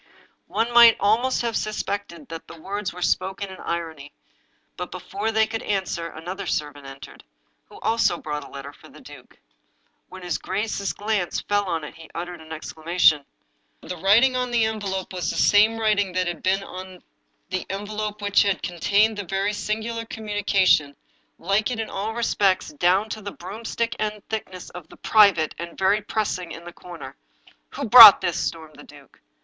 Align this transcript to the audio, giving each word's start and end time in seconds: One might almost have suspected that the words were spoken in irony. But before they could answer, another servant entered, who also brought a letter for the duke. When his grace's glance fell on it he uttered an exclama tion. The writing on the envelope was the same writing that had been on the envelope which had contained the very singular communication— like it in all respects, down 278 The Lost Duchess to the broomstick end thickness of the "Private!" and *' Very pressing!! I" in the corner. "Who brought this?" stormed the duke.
One 0.47 0.73
might 0.73 0.97
almost 0.99 1.43
have 1.43 1.55
suspected 1.55 2.27
that 2.29 2.47
the 2.47 2.59
words 2.59 2.91
were 2.91 3.03
spoken 3.03 3.51
in 3.51 3.57
irony. 3.59 4.11
But 4.75 4.89
before 4.89 5.31
they 5.31 5.45
could 5.45 5.61
answer, 5.61 6.07
another 6.07 6.47
servant 6.47 6.87
entered, 6.87 7.23
who 7.69 7.79
also 7.81 8.17
brought 8.17 8.43
a 8.43 8.49
letter 8.49 8.73
for 8.73 8.89
the 8.89 8.99
duke. 8.99 9.37
When 10.09 10.23
his 10.23 10.39
grace's 10.39 10.91
glance 10.93 11.41
fell 11.41 11.65
on 11.65 11.83
it 11.83 11.93
he 11.93 12.09
uttered 12.15 12.41
an 12.41 12.49
exclama 12.51 12.99
tion. 12.99 13.25
The 13.81 13.95
writing 13.97 14.35
on 14.35 14.49
the 14.49 14.65
envelope 14.65 15.13
was 15.13 15.29
the 15.29 15.37
same 15.37 15.77
writing 15.77 16.13
that 16.13 16.25
had 16.25 16.41
been 16.41 16.63
on 16.63 17.03
the 17.51 17.67
envelope 17.69 18.23
which 18.23 18.41
had 18.41 18.63
contained 18.63 19.19
the 19.19 19.23
very 19.25 19.53
singular 19.53 20.05
communication— 20.05 20.95
like 21.37 21.69
it 21.69 21.79
in 21.79 21.91
all 21.91 22.15
respects, 22.15 22.69
down 22.73 23.07
278 23.07 23.07
The 23.11 23.19
Lost 23.19 23.19
Duchess 23.19 23.19
to 23.19 23.21
the 23.21 23.37
broomstick 23.37 23.95
end 23.99 24.27
thickness 24.29 24.71
of 24.71 24.89
the 24.89 24.97
"Private!" 24.97 25.53
and 25.59 25.77
*' 25.77 25.77
Very 25.77 26.01
pressing!! 26.01 26.53
I" 26.53 26.57
in 26.57 26.63
the 26.65 26.73
corner. 26.73 27.15
"Who 27.75 27.85
brought 27.87 28.19
this?" 28.19 28.39
stormed 28.43 28.77
the 28.77 28.83
duke. 28.83 29.19